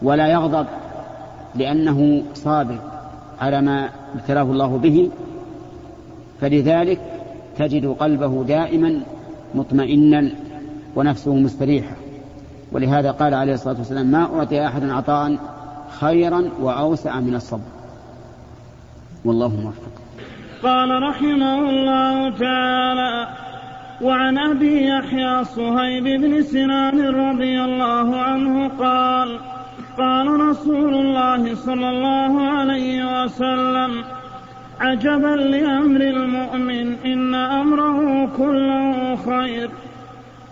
[0.02, 0.66] ولا يغضب
[1.58, 2.80] لأنه صابر
[3.40, 5.10] على ما ابتلاه الله به
[6.42, 7.00] فلذلك
[7.58, 9.02] تجد قلبه دائما
[9.56, 10.32] مطمئنا
[10.96, 11.96] ونفسه مستريحة.
[12.72, 15.38] ولهذا قال عليه الصلاة والسلام ما أعطي أحد عطاء
[16.00, 17.70] خيرا وأوسع من الصبر.
[19.26, 19.92] والله موفق.
[20.64, 23.28] قال رحمه الله تعالى
[24.02, 29.40] وعن أبي يحيى صهيب بن سنان رضي الله عنه قال
[29.98, 34.04] قال رسول الله صلى الله عليه وسلم
[34.80, 39.70] عجبا لأمر المؤمن إن أمره كله خير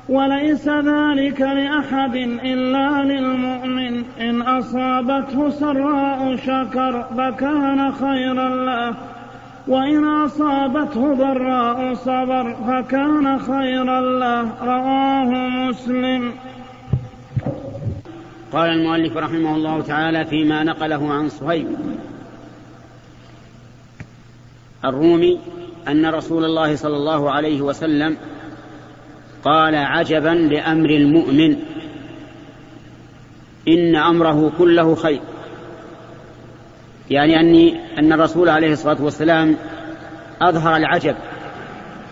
[0.10, 8.93] وليس ذلك لأحد إلا للمؤمن إن أصابته سراء شكر فكان خيرا له
[9.67, 16.31] وإن أصابته ضراء صبر فكان خيرا له رواه مسلم.
[18.55, 21.67] قال المؤلف رحمه الله تعالى فيما نقله عن صهيب
[24.85, 25.39] الرومي
[25.87, 28.17] أن رسول الله صلى الله عليه وسلم
[29.43, 31.55] قال عجبا لأمر المؤمن
[33.67, 35.21] إن أمره كله خير.
[37.09, 39.55] يعني أني أن الرسول عليه الصلاة والسلام
[40.41, 41.15] أظهر العجب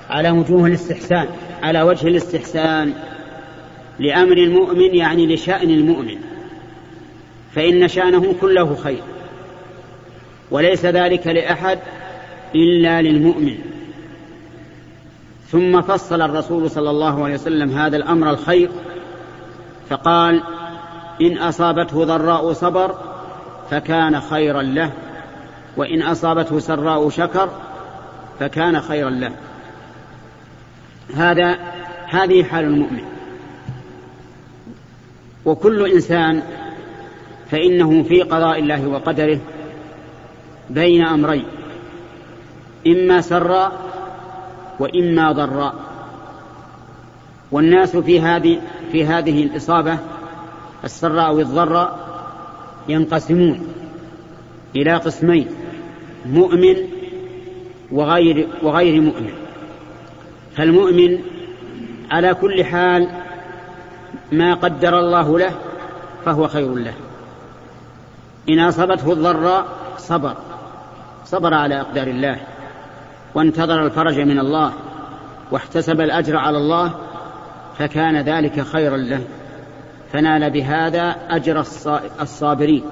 [0.09, 1.27] على وجوه الاستحسان
[1.61, 2.93] على وجه الاستحسان
[3.99, 6.32] لأمر المؤمن يعني لشأن المؤمن.
[7.55, 9.03] فإن شأنه كله خير.
[10.51, 11.79] وليس ذلك لأحد
[12.55, 13.57] إلا للمؤمن.
[15.53, 18.69] ثم فصل الرسول صلى الله عليه وسلم هذا الأمر الخير
[19.89, 20.43] فقال
[21.21, 22.95] إن أصابته ضراء صبر
[23.71, 24.91] فكان خيرا له
[25.77, 27.49] وإن أصابته سراء شكر
[28.39, 29.31] فكان خيرا له.
[31.15, 31.57] هذا
[32.07, 33.03] هذه حال المؤمن.
[35.45, 36.41] وكل إنسان
[37.53, 39.39] فإنه في قضاء الله وقدره
[40.69, 41.45] بين أمرين
[42.87, 43.71] إما سراء
[44.79, 45.73] وإما ضراء
[47.51, 48.61] والناس في هذه
[48.91, 49.97] في هذه الإصابة
[50.83, 51.99] السراء والضراء
[52.89, 53.67] ينقسمون
[54.75, 55.47] إلى قسمين
[56.25, 56.75] مؤمن
[57.91, 59.33] وغير وغير مؤمن.
[60.55, 61.19] فالمؤمن
[62.11, 63.07] على كل حال
[64.31, 65.51] ما قدر الله له
[66.25, 66.93] فهو خير له.
[68.49, 69.65] إن أصابته الضراء
[69.97, 70.37] صبر.
[71.25, 72.37] صبر على أقدار الله.
[73.35, 74.73] وانتظر الفرج من الله.
[75.51, 76.93] واحتسب الأجر على الله.
[77.77, 79.21] فكان ذلك خيرا له.
[80.13, 81.59] فنال بهذا أجر
[82.21, 82.83] الصابرين.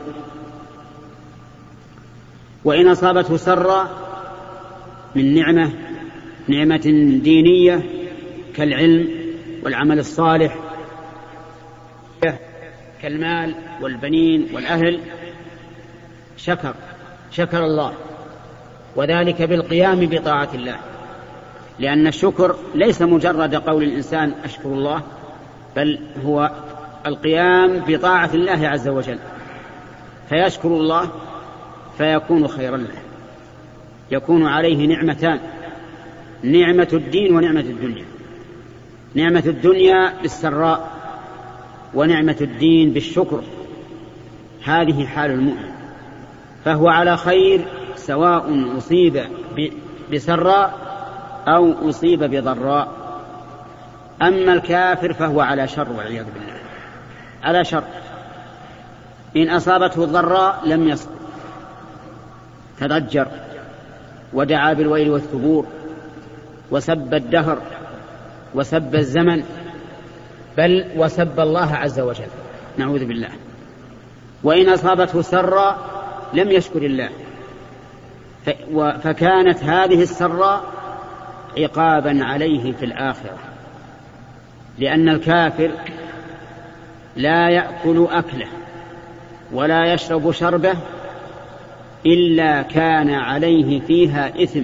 [2.65, 3.89] وإن أصابته سرا
[5.15, 5.71] من نعمة
[6.47, 6.81] نعمة
[7.23, 7.83] دينية
[8.55, 9.09] كالعلم
[9.63, 10.55] والعمل الصالح
[13.01, 14.99] كالمال والبنين والأهل
[16.37, 16.73] شكر
[17.31, 17.93] شكر الله
[18.95, 20.77] وذلك بالقيام بطاعة الله
[21.79, 25.01] لأن الشكر ليس مجرد قول الإنسان أشكر الله
[25.75, 26.51] بل هو
[27.05, 29.19] القيام بطاعة الله عز وجل
[30.29, 31.09] فيشكر الله
[31.97, 33.01] فيكون خيرا له
[34.11, 35.39] يكون عليه نعمتان
[36.43, 38.05] نعمة الدين ونعمة الدنيا
[39.15, 40.91] نعمة الدنيا بالسراء
[41.93, 43.43] ونعمة الدين بالشكر
[44.63, 45.70] هذه حال المؤمن.
[46.65, 49.23] فهو على خير سواء أصيب
[50.13, 50.73] بسراء
[51.47, 52.87] أو أصيب بضراء.
[54.21, 56.59] أما الكافر فهو على شر والعياذ بالله.
[57.43, 57.83] على شر.
[59.37, 61.15] إن أصابته الضراء لم يصبر
[62.79, 63.27] تضجر.
[64.33, 65.65] ودعا بالويل والثبور.
[66.71, 67.57] وسب الدهر.
[68.55, 69.43] وسب الزمن.
[70.57, 72.31] بل وسب الله عز وجل.
[72.77, 73.29] نعوذ بالله.
[74.43, 75.77] وإن أصابته سرا
[76.33, 77.09] لم يشكر الله.
[79.03, 80.63] فكانت هذه السراء
[81.57, 83.37] عقابا عليه في الآخرة.
[84.79, 85.71] لأن الكافر
[87.15, 88.47] لا يأكل أكله
[89.51, 90.73] ولا يشرب شربه
[92.05, 94.63] إلا كان عليه فيها إثم.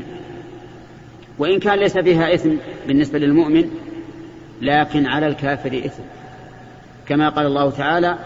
[1.39, 2.49] وإن كان ليس فيها إثم
[2.87, 3.69] بالنسبة للمؤمن
[4.61, 6.03] لكن على الكافر إثم.
[7.07, 8.17] كما قال الله تعالى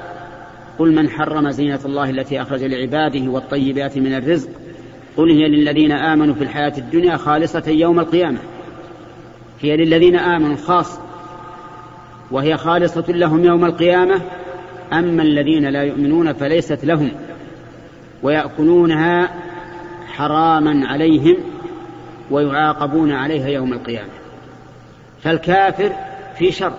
[0.80, 4.50] قل من حرم زينة الله التي أخرج لعباده والطيبات من الرزق.
[5.18, 8.38] قل هي للذين آمنوا في الحياة الدنيا خالصة يوم القيامة.
[9.62, 11.00] هي للذين آمنوا خاص
[12.32, 14.22] وهي خالصة لهم يوم القيامة.
[14.94, 17.12] أما الذين لا يؤمنون فليست لهم.
[18.24, 19.30] ويأكلونها
[20.08, 21.38] حراما عليهم
[22.32, 24.12] ويعاقبون عليها يوم القيامة.
[25.24, 25.92] فالكافر
[26.38, 26.74] في شر.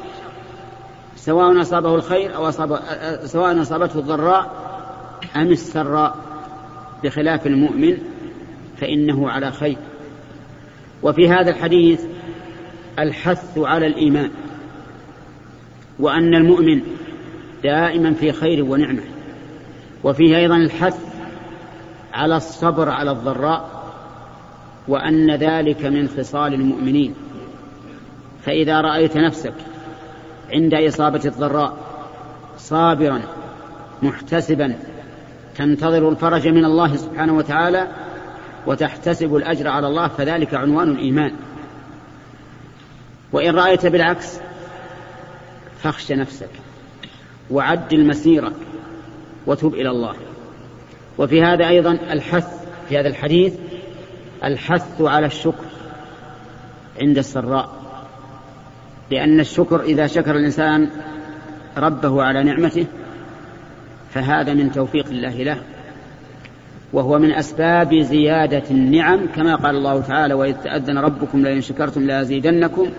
[1.25, 2.81] سواء أصابه الخير أو أصاب
[3.25, 4.53] سواء أصابته الضراء
[5.37, 6.17] أم السراء
[7.05, 7.99] بخلاف المؤمن
[8.77, 9.77] فإنه على خير.
[11.03, 12.05] وفي هذا الحديث
[12.99, 14.31] الحث على الإيمان
[15.99, 16.83] وأن المؤمن
[17.63, 19.03] دائما في خير ونعمة.
[20.05, 20.99] وفيه أيضا الحث
[22.13, 23.83] على الصبر على الضراء
[24.89, 27.15] وأن ذلك من خصال المؤمنين.
[28.45, 29.55] فإذا رأيت نفسك
[30.51, 31.77] عند إصابة الضراء
[32.59, 33.23] صابرا
[34.03, 34.79] محتسبا.
[35.57, 37.89] تنتظر الفرج من الله سبحانه وتعالى
[38.67, 41.33] وتحتسب الأجر على الله فذلك عنوان الإيمان.
[43.33, 44.39] وإن رأيت بالعكس
[45.83, 46.51] فاخش نفسك
[47.51, 48.57] وعدل مسيرك
[49.47, 50.15] وتب إلى الله.
[51.19, 53.55] وفي هذا أيضا الحث في هذا الحديث
[54.45, 55.65] الحث على الشكر
[57.01, 57.82] عند السراء.
[59.13, 60.89] لأن الشكر إذا شكر الإنسان
[61.77, 62.87] ربه على نعمته
[64.11, 65.57] فهذا من توفيق الله له.
[66.93, 72.91] وهو من أسباب زيادة النعم كما قال الله تعالى وإذ تأذن ربكم لئن شكرتم لأزيدنكم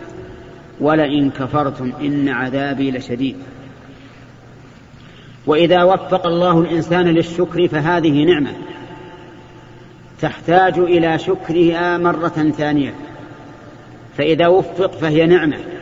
[0.79, 3.35] ولئن كفرتم إن عذابي لشديد.
[5.47, 8.51] وإذا وفق الله الإنسان للشكر فهذه نعمة
[10.21, 12.93] تحتاج إلى شكرها مرة ثانية
[14.17, 15.72] فإذا وفق فهي نعمة.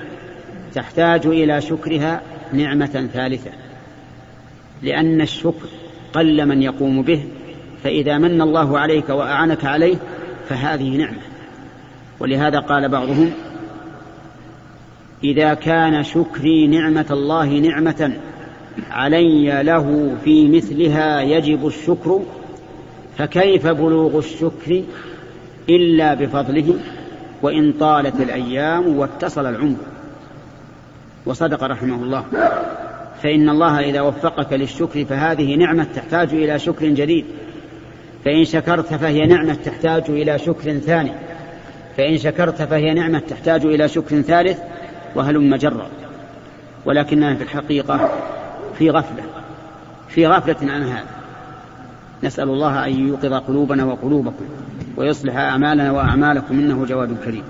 [0.76, 2.22] تحتاج إلى شكرها
[2.54, 3.52] نعمة ثالثة.
[4.82, 5.68] لأن الشكر
[6.14, 7.24] قل من يقوم به
[7.84, 9.96] فإذا من الله عليك وأعنك عليه
[10.50, 11.22] فهذه نعمة.
[12.20, 13.32] ولهذا قال بعضهم
[15.24, 18.14] إذا كان شكري نعمة الله نعمة
[18.92, 22.22] علي له في مثلها يجب الشكر
[23.18, 24.84] فكيف بلوغ الشكر
[25.70, 26.76] إلا بفضله؟
[27.42, 29.91] وإن طالت الأيام واتصل العمر.
[31.26, 32.26] وصدق رحمه الله
[33.24, 37.26] فإن الله إذا وفقك للشكر فهذه نعمة تحتاج إلى شكر جديد.
[38.26, 41.12] فإن شكرت فهي نعمة تحتاج إلى شكر ثاني.
[41.98, 44.60] فإن شكرت فهي نعمة تحتاج إلى شكر ثالث
[45.16, 45.88] وهلم جرا
[46.86, 48.10] ولكنها في الحقيقة
[48.78, 49.24] في غفلة
[50.08, 51.06] في غفلة عن هذا.
[52.24, 54.46] نسأل الله أن يوقظ قلوبنا وقلوبكم
[54.98, 57.44] ويصلح أعمالنا وأعمالكم إنه جواد كريم.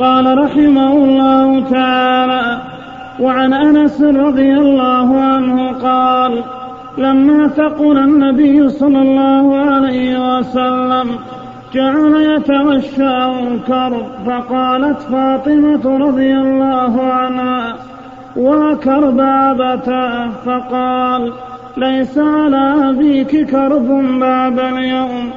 [0.00, 2.58] قال رحمه الله تعالى
[3.20, 6.42] وعن أنس رضي الله عنه قال
[6.98, 11.10] لما ثقل النبي صلى الله عليه وسلم
[11.74, 17.76] جعل يتغشاه الكرب فقالت فاطمة رضي الله عنها
[18.36, 21.32] وكرب أبتاه فقال
[21.76, 23.88] ليس على أبيك كرب
[24.20, 25.30] بعد اليوم.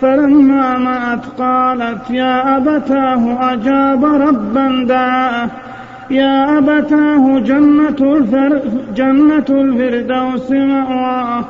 [0.00, 5.48] فلما مات قالت يا أبتاه أجاب ربا دعاه
[6.10, 8.60] يا أبتاه جنة, الفر
[8.94, 11.44] جنة الفردوس مأواه.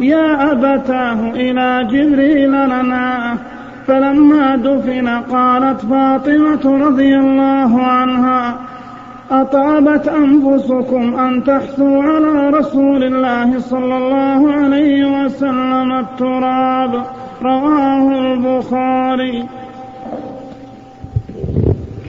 [0.00, 3.36] يا أبتاه إلى جبريل لنا.
[3.86, 8.54] فلما دفن قالت فاطمة رضي الله عنها
[9.30, 17.06] أطابت أنفسكم أن تحثوا على رسول الله صلى الله عليه وسلم التراب.
[17.42, 19.46] رواه البخاري.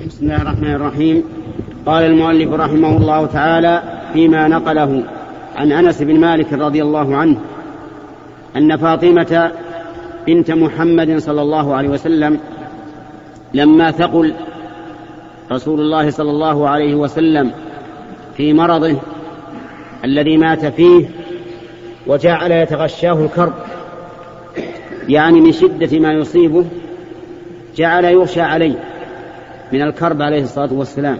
[0.07, 1.23] بسم الله الرحمن الرحيم.
[1.85, 5.03] قال المؤلف رحمه الله تعالى فيما نقله
[5.55, 7.37] عن أنس بن مالك رضي الله عنه
[8.57, 9.51] أن فاطمة
[10.27, 12.39] بنت محمد صلى الله عليه وسلم
[13.53, 14.33] لما ثقل
[15.51, 17.51] رسول الله صلى الله عليه وسلم
[18.37, 18.97] في مرضه
[20.03, 21.05] الذي مات فيه
[22.07, 23.53] وجعل يتغشاه الكرب.
[25.09, 26.65] يعني من شدة ما يصيبه
[27.75, 28.75] جعل يغشى عليه
[29.71, 31.17] من الكرب عليه الصلاة والسلام.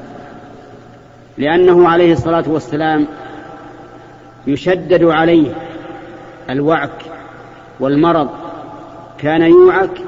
[1.38, 3.08] لأنه عليه الصلاة والسلام
[4.48, 5.52] يشدد عليه
[6.50, 7.02] الوعك
[7.80, 8.30] والمرض.
[9.18, 10.02] كان يوعك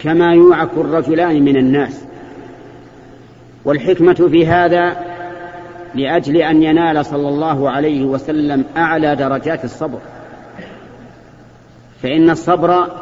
[0.00, 2.04] كما يوعك الرجلان من الناس.
[3.64, 4.96] والحكمة في هذا
[5.94, 9.98] لأجل أن ينال صلى الله عليه وسلم أعلى درجات الصبر.
[12.02, 13.01] فإن الصبر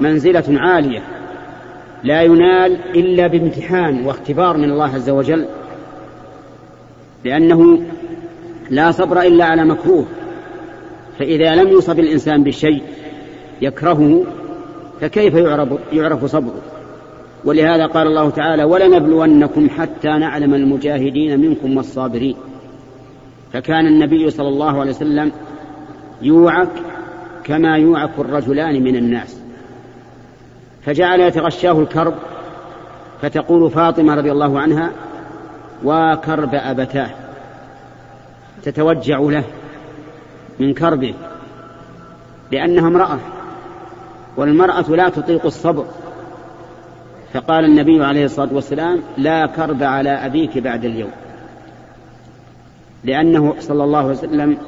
[0.00, 1.02] منزلة عالية
[2.04, 5.46] لا ينال إلا بامتحان واختبار من الله عز وجل
[7.24, 7.82] لأنه
[8.70, 10.06] لا صبر إلا على مكروه
[11.18, 12.82] فإذا لم يصب الإنسان بشيء
[13.62, 14.24] يكرهه
[15.00, 16.62] فكيف يعرف, يعرف صبره؟
[17.44, 22.36] ولهذا قال الله تعالى ولنبلونكم حتى نعلم المجاهدين منكم والصابرين
[23.52, 25.32] فكان النبي صلى الله عليه وسلم
[26.22, 26.72] يوعك
[27.44, 29.45] كما يوعك الرجلان من الناس.
[30.86, 32.14] فجعل يتغشاه الكرب
[33.22, 34.90] فتقول فاطمة رضي الله عنها
[35.84, 37.10] وكرب أبتاه.
[38.62, 39.44] تتوجع له
[40.60, 41.14] من كربه
[42.52, 43.18] لأنها امرأة
[44.36, 45.84] والمرأة لا تطيق الصبر.
[47.32, 51.10] فقال النبي عليه الصلاة والسلام لا كرب على أبيك بعد اليوم.
[53.04, 54.58] لأنه صلى الله عليه وسلم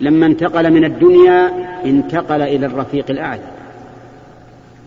[0.00, 1.52] لما انتقل من الدنيا
[1.84, 3.51] انتقل إلى الرفيق الأعلى.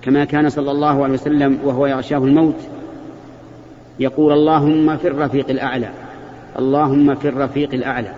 [0.06, 2.60] كما كان صلى الله عليه وسلم وهو يغشاه الموت
[3.99, 5.89] يقول اللهم في الرفيق الأعلى
[6.60, 8.12] اللهم في الرفيق الأعلى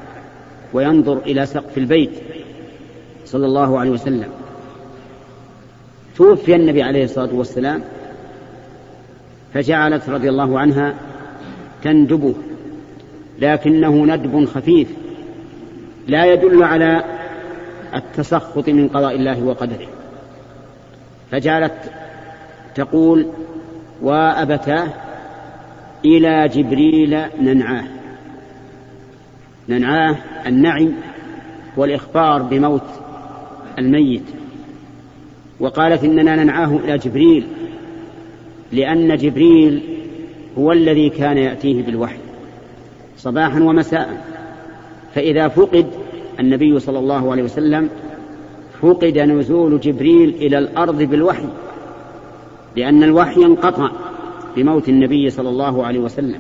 [0.74, 2.12] وينظر إلى سقف البيت
[3.26, 4.30] صلى الله عليه وسلم.
[6.18, 7.84] توفي النبي عليه الصلاة والسلام
[9.54, 10.94] فجعلت رضي الله عنها
[11.84, 12.34] تندبه
[13.40, 14.88] لكنه ندب خفيف
[16.08, 17.04] لا يدل على
[17.96, 19.88] التسخط من قضاء الله وقدره.
[21.32, 21.92] فجعلت
[22.76, 23.26] تقول
[24.02, 24.88] وأبتاه
[26.06, 27.84] إلى جبريل ننعاه.
[29.70, 30.16] ننعاه
[30.48, 30.92] النعي
[31.78, 32.84] والإخبار بموت
[33.78, 34.24] الميت.
[35.60, 37.48] وقالت إننا ننعاه إلى جبريل
[38.72, 39.82] لأن جبريل
[40.58, 42.18] هو الذي كان يأتيه بالوحي
[43.18, 44.26] صباحا ومساء.
[45.16, 45.88] فإذا فقد
[46.40, 47.90] النبي صلى الله عليه وسلم
[48.82, 51.48] فقد نزول جبريل إلى الأرض بالوحي
[52.76, 53.90] لأن الوحي انقطع
[54.56, 56.40] بموت النبي صلى الله عليه وسلم.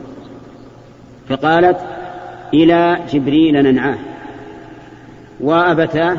[1.29, 1.77] فقالت
[2.53, 3.97] إلى جبريل ننعاه.
[5.39, 6.17] وأبتاه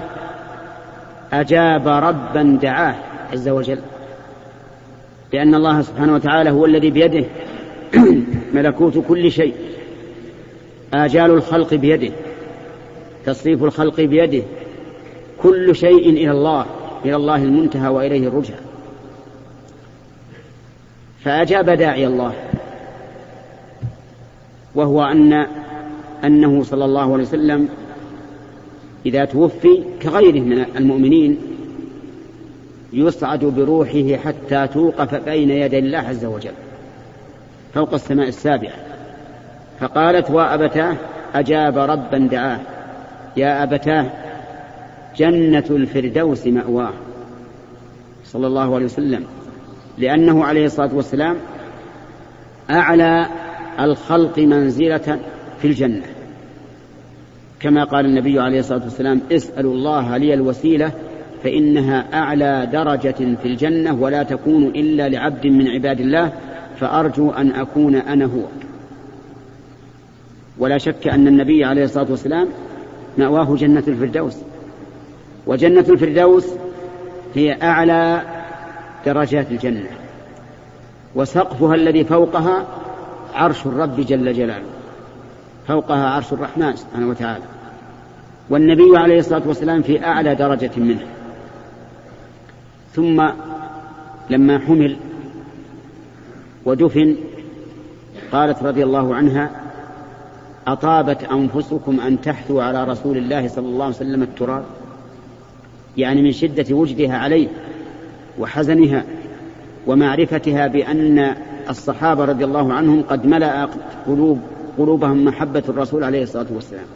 [1.33, 2.95] أجاب ربا دعاه
[3.33, 3.79] عز وجل.
[5.33, 7.25] لأن الله سبحانه وتعالى هو الذي بيده
[8.55, 9.55] ملكوت كل شيء.
[10.95, 12.12] آجال الخلق بيده
[13.27, 14.43] تصريف الخلق بيده
[15.43, 16.66] كل شيء إلى الله
[17.05, 18.55] إلى الله المنتهى وإليه الرجع
[21.24, 22.32] فأجاب داعي الله
[24.74, 25.47] وهو أن
[26.24, 27.68] أنه صلى الله عليه وسلم
[29.07, 31.39] إذا توفي كغيره من المؤمنين
[32.93, 36.53] يصعد بروحه حتى توقف بين يدي الله عز وجل
[37.74, 38.72] فوق السماء السابعة.
[39.80, 40.97] فقالت وأبتاه؟
[41.34, 42.61] أجاب ربا دعاه.
[43.36, 44.07] يا أبتاه
[45.17, 46.93] جنة الفردوس مأواه
[48.25, 49.25] صلى الله عليه وسلم
[49.99, 51.37] لأنه عليه الصلاة والسلام
[52.71, 53.27] أعلى
[53.81, 55.19] الخلق منزلة
[55.63, 56.03] في الجنة.
[57.61, 60.93] كما قال النبي عليه الصلاة والسلام اسألوا الله لي الوسيلة
[61.45, 66.33] فإنها أعلى درجة في الجنة ولا تكون إلا لعبد من عباد الله
[66.81, 68.43] فأرجو أن أكون أنا هو.
[70.59, 72.49] ولا شك أن النبي عليه الصلاة والسلام
[73.19, 74.37] مأواه جنة الفردوس.
[75.47, 76.47] وجنة الفردوس
[77.34, 78.22] هي أعلى
[79.07, 79.91] درجات الجنة.
[81.14, 82.66] وسقفها الذي فوقها
[83.34, 84.66] عرش الرب جل جلاله.
[85.68, 87.45] فوقها عرش الرحمن سبحانه وتعالى.
[88.51, 91.07] والنبي عليه الصلاة والسلام في أعلى درجة منه.
[92.95, 93.28] ثم
[94.30, 94.97] لما حمل
[96.64, 97.16] ودفن
[98.32, 99.51] قالت رضي الله عنها
[100.66, 104.64] أطابت أنفسكم أن تحثوا على رسول الله صلى الله عليه وسلم التراب؟
[105.97, 107.49] يعني من شدة وجدها عليه
[108.39, 109.05] وحزنها
[109.86, 111.34] ومعرفتها بأن
[111.70, 113.68] الصحابة رضي الله عنهم قد ملأ
[114.07, 114.41] قلوب
[114.78, 116.86] قلوبهم محبة الرسول عليه الصلاة والسلام.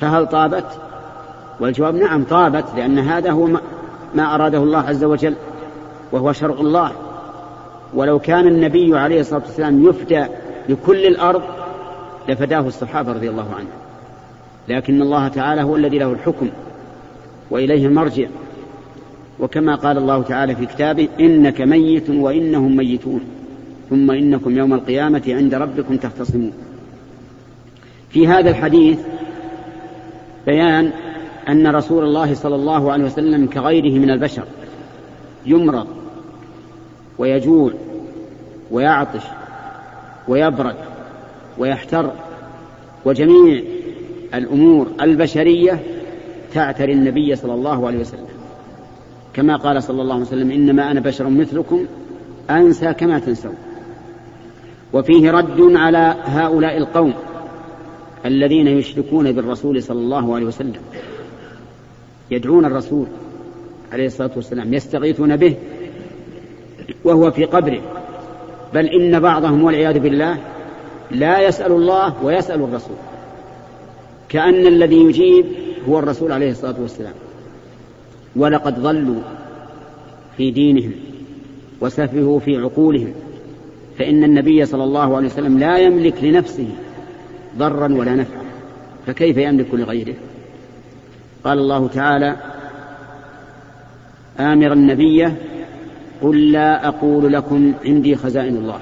[0.00, 0.66] فهل طابت؟
[1.60, 3.46] والجواب نعم طابت لأن هذا هو
[4.14, 5.34] ما أراده الله عز وجل
[6.12, 6.92] وهو شرع الله.
[7.94, 10.24] ولو كان النبي عليه الصلاة والسلام يفدى
[10.68, 11.42] لكل الأرض
[12.28, 13.72] لفداه الصحابة رضي الله عنهم.
[14.68, 16.48] لكن الله تعالى هو الذي له الحكم.
[17.52, 18.26] وإليه المرجع.
[19.40, 23.20] وكما قال الله تعالى في كتابه إنك ميت وإنهم ميتون
[23.90, 26.52] ثم إنكم يوم القيامة عند ربكم تختصمون.
[28.10, 28.98] في هذا الحديث
[30.46, 30.92] بيان
[31.48, 34.44] أن رسول الله صلى الله عليه وسلم كغيره من البشر
[35.46, 35.86] يمرض
[37.18, 37.70] ويجوع
[38.70, 39.22] ويعطش
[40.28, 40.76] ويبرد
[41.58, 42.10] ويحتر
[43.04, 43.62] وجميع
[44.34, 45.80] الأمور البشرية
[46.54, 48.26] تعتري النبي صلى الله عليه وسلم.
[49.34, 51.86] كما قال صلى الله عليه وسلم إنما أنا بشر مثلكم
[52.50, 53.54] أنسى كما تنسون.
[54.92, 57.14] وفيه رد على هؤلاء القوم
[58.26, 60.80] الذين يشركون بالرسول صلى الله عليه وسلم.
[62.30, 63.06] يدعون الرسول
[63.92, 65.56] عليه الصلاة والسلام يستغيثون به
[67.04, 67.80] وهو في قبره.
[68.74, 70.38] بل إن بعضهم والعياذ بالله
[71.10, 72.96] لا يسأل الله ويسأل الرسول.
[74.28, 75.46] كأن الذي يجيب
[75.88, 77.14] هو الرسول عليه الصلاة والسلام.
[78.36, 79.20] ولقد ضلوا
[80.36, 80.92] في دينهم
[81.80, 83.12] وسفهوا في عقولهم.
[83.98, 86.68] فإن النبي صلى الله عليه وسلم لا يملك لنفسه
[87.58, 88.42] ضرا ولا نفعا.
[89.06, 90.14] فكيف يملك لغيره؟
[91.44, 92.36] قال الله تعالى
[94.40, 95.28] آمرا النبي
[96.22, 98.78] قل لا أقول لكم عندي خزائن الله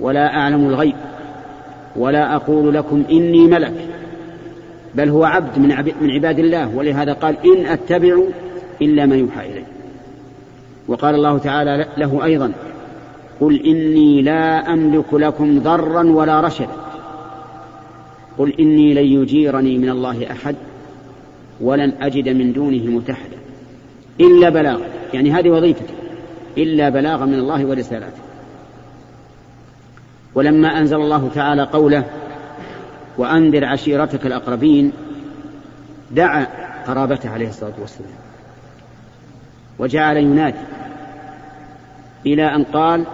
[0.00, 0.94] ولا أعلم الغيب
[1.96, 3.74] ولا أقول لكم إني ملك.
[4.94, 5.58] بل هو عبد
[6.00, 6.76] من عباد الله.
[6.76, 8.18] ولهذا قال إن أتبع
[8.82, 9.64] إلا ما يوحى إلي.
[10.88, 12.52] وقال الله تعالى له أيضا
[13.40, 16.76] قل إني لا أملك لكم ضرا ولا رشدا.
[18.38, 20.56] قل إني لن يجيرني من الله أحد
[21.60, 23.36] ولن أجد من دونه متحدا.
[24.20, 24.86] إلا بلاغا.
[25.14, 25.94] يعني هذه وظيفته
[26.58, 28.22] إلا بلاغا من الله ورسالاته.
[30.34, 32.04] ولما أنزل الله تعالى قوله
[33.18, 34.92] وأنذر عشيرتك الأقربين.
[36.10, 36.46] دعا
[36.86, 38.10] قرابته عليه الصلاة والسلام.
[39.78, 40.58] وجعل ينادي
[42.26, 43.04] إلى أن قال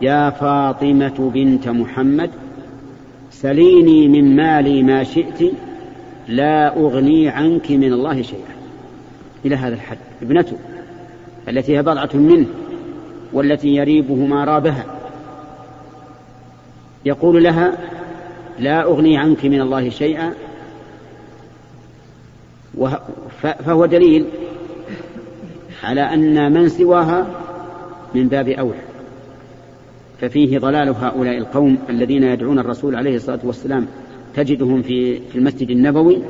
[0.00, 2.30] يا فاطمة بنت محمد
[3.30, 5.52] سليني من مالي ما شئت
[6.28, 8.54] لا أغني عنك من الله شيئا.
[9.44, 9.98] إلى هذا الحد.
[10.22, 10.56] ابنته
[11.48, 12.46] التي هي بضعة منه
[13.32, 14.84] والتي يريبه ما رابها
[17.04, 17.72] يقول لها
[18.58, 20.34] لا أغني عنك من الله شيئا.
[23.42, 24.26] فهو دليل
[25.84, 27.26] على أن من سواها
[28.14, 28.80] من باب أولى
[30.20, 33.86] ففيه ضلال هؤلاء القوم الذين يدعون الرسول عليه الصلاة والسلام.
[34.36, 36.22] تجدهم في المسجد النبوي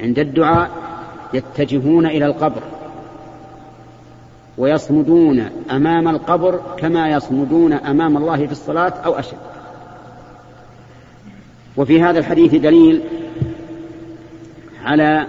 [0.00, 0.70] عند الدعاء
[1.34, 2.62] يتجهون إلى القبر
[4.58, 9.51] ويصمدون أمام القبر كما يصمدون أمام الله في الصلاة أو أشد.
[11.76, 13.00] وفي هذا الحديث دليل
[14.84, 15.26] على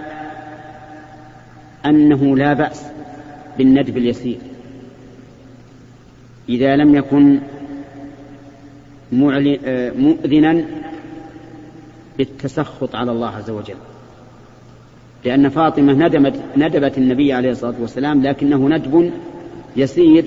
[1.85, 2.85] أنه لا بأس
[3.57, 4.37] بالندب اليسير.
[6.49, 7.39] إذا لم يكن
[9.97, 10.65] مؤذنا
[12.17, 13.75] بالتسخط على الله عز وجل.
[15.25, 19.11] لأن فاطمة ندمت ندبت النبي عليه الصلاة والسلام لكنه ندب
[19.75, 20.25] يسير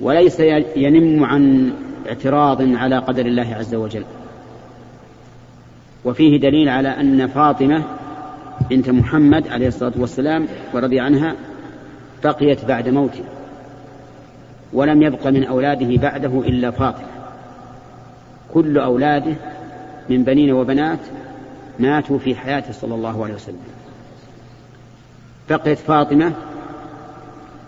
[0.00, 0.40] وليس
[0.76, 1.72] ينم عن
[2.08, 4.04] اعتراض على قدر الله عز وجل.
[6.04, 7.82] وفيه دليل على أن فاطمة
[8.70, 11.34] بنت محمد عليه الصلاة والسلام ورضي عنها
[12.24, 13.24] بقيت بعد موته
[14.72, 17.06] ولم يبق من أولاده بعده إلا فاطمة.
[18.54, 19.34] كل أولاده
[20.10, 20.98] من بنين وبنات
[21.78, 23.58] ماتوا في حياته صلى الله عليه وسلم.
[25.50, 26.32] بقيت فاطمة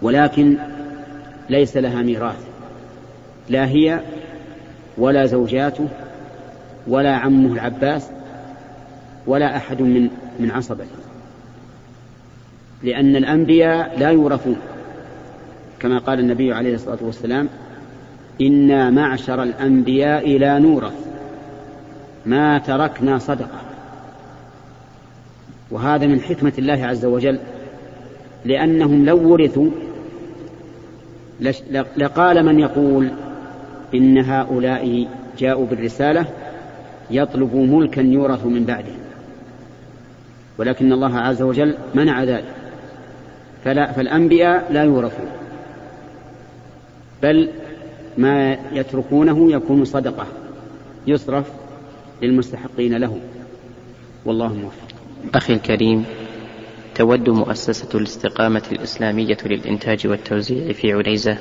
[0.02, 0.56] ولكن
[1.50, 2.46] ليس لها ميراث
[3.48, 4.00] لا هي
[4.98, 5.88] ولا زوجاته
[6.86, 8.10] ولا عمه العباس
[9.26, 10.08] ولا أحد من
[10.40, 10.86] من عصبته
[12.82, 14.56] لأن الأنبياء لا يورثون.
[15.80, 17.48] كما قال النبي عليه الصلاة والسلام
[18.40, 21.06] إنا معشر الأنبياء لا نورث.
[22.26, 23.60] ما تركنا صدقة.
[25.70, 27.38] وهذا من حكمة الله عز وجل.
[28.44, 29.70] لأنهم لو ورثوا
[31.96, 33.10] لقال من يقول
[33.94, 35.08] إن هؤلاء
[35.38, 36.26] جاءوا بالرسالة
[37.10, 39.05] يطلبوا ملكا يورث من بعدهم.
[40.58, 42.54] ولكن الله عز وجل منع ذلك.
[43.64, 45.28] فلا فالأنبياء لا يورثون.
[47.22, 47.50] بل
[48.18, 50.26] ما يتركونه يكون صدقة
[51.06, 51.52] يصرف
[52.22, 53.20] للمستحقين له
[54.24, 54.88] والله موفق.
[55.34, 56.04] أخي الكريم
[56.94, 61.38] تود مؤسسة الاستقامة الإسلامية للإنتاج والتوزيع في عنيزة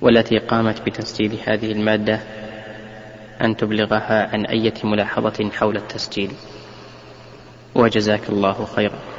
[0.00, 2.20] والتي قامت بتسجيل هذه المادة
[3.40, 6.30] أن تبلغها عن أية ملاحظة حول التسجيل.
[7.74, 9.09] وجزاك الله خيرا.